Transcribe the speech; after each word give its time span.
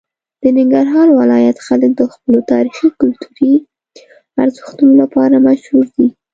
د 0.41 0.43
ننګرهار 0.57 1.07
ولایت 1.21 1.57
خلک 1.67 1.91
د 1.95 2.01
خپلو 2.13 2.39
تاریخي 2.51 2.85
او 2.89 2.97
کلتوري 3.01 3.53
ارزښتونو 4.43 4.93
لپاره 5.01 5.35
مشهور 5.47 5.85
دي. 5.95 6.07